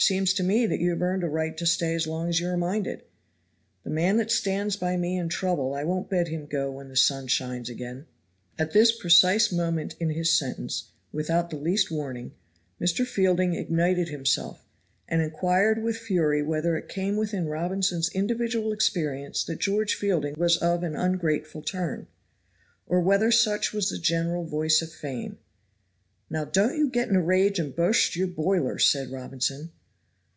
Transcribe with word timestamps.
Seems 0.00 0.32
to 0.34 0.44
me 0.44 0.64
that 0.64 0.78
you 0.78 0.90
have 0.90 1.02
earned 1.02 1.24
a 1.24 1.28
right 1.28 1.56
to 1.56 1.66
stay 1.66 1.92
as 1.92 2.06
long 2.06 2.28
as 2.28 2.38
you 2.38 2.46
are 2.46 2.56
minded. 2.56 3.02
The 3.82 3.90
man 3.90 4.16
that 4.18 4.30
stands 4.30 4.76
by 4.76 4.96
me 4.96 5.18
in 5.18 5.28
trouble 5.28 5.74
I 5.74 5.82
won't 5.82 6.08
bid 6.08 6.28
him 6.28 6.46
go 6.46 6.70
when 6.70 6.86
the 6.88 6.94
sun 6.94 7.26
shines 7.26 7.68
again." 7.68 8.06
And 8.56 8.68
at 8.68 8.72
this 8.72 8.92
precise 8.96 9.48
point 9.48 9.96
in 9.98 10.10
his 10.10 10.32
sentence, 10.32 10.92
without 11.12 11.50
the 11.50 11.56
least 11.56 11.90
warning, 11.90 12.30
Mr. 12.80 13.04
Fielding 13.04 13.54
ignited 13.56 14.08
himself 14.08 14.64
and 15.08 15.20
inquired 15.20 15.82
with 15.82 15.96
fury 15.96 16.44
whether 16.44 16.76
it 16.76 16.88
came 16.88 17.16
within 17.16 17.48
Robinson's 17.48 18.08
individual 18.10 18.70
experience 18.72 19.42
that 19.44 19.58
George 19.58 19.96
Fielding 19.96 20.36
was 20.38 20.56
of 20.58 20.84
an 20.84 20.94
ungrateful 20.94 21.60
turn, 21.60 22.06
or 22.86 23.00
whether 23.00 23.32
such 23.32 23.72
was 23.72 23.88
the 23.88 23.98
general 23.98 24.44
voice 24.44 24.80
of 24.80 24.92
fame. 24.92 25.38
"Now, 26.30 26.44
don't 26.44 26.78
you 26.78 26.88
get 26.88 27.08
in 27.08 27.16
a 27.16 27.20
rage 27.20 27.58
and 27.58 27.74
burst 27.74 28.14
your 28.14 28.28
boiler," 28.28 28.78
said 28.78 29.10
Robinson. 29.10 29.72